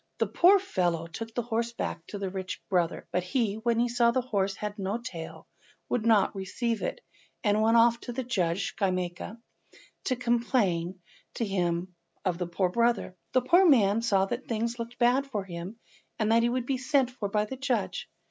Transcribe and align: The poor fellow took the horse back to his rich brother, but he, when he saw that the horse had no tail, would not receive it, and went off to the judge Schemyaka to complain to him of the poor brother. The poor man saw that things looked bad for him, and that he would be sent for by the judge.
The 0.17 0.25
poor 0.25 0.57
fellow 0.57 1.05
took 1.05 1.35
the 1.35 1.43
horse 1.43 1.73
back 1.73 2.07
to 2.07 2.17
his 2.17 2.33
rich 2.33 2.59
brother, 2.71 3.07
but 3.11 3.21
he, 3.21 3.57
when 3.57 3.79
he 3.79 3.87
saw 3.87 4.09
that 4.09 4.19
the 4.21 4.25
horse 4.27 4.55
had 4.55 4.79
no 4.79 4.97
tail, 4.97 5.45
would 5.89 6.07
not 6.07 6.33
receive 6.35 6.81
it, 6.81 7.01
and 7.43 7.61
went 7.61 7.77
off 7.77 7.99
to 7.99 8.11
the 8.11 8.23
judge 8.23 8.73
Schemyaka 8.75 9.37
to 10.05 10.15
complain 10.15 10.99
to 11.35 11.45
him 11.45 11.93
of 12.25 12.39
the 12.39 12.47
poor 12.47 12.69
brother. 12.69 13.15
The 13.33 13.41
poor 13.43 13.63
man 13.63 14.01
saw 14.01 14.25
that 14.25 14.47
things 14.47 14.79
looked 14.79 14.97
bad 14.97 15.27
for 15.27 15.43
him, 15.43 15.77
and 16.17 16.31
that 16.31 16.41
he 16.41 16.49
would 16.49 16.65
be 16.65 16.79
sent 16.79 17.11
for 17.11 17.29
by 17.29 17.45
the 17.45 17.55
judge. 17.57 18.09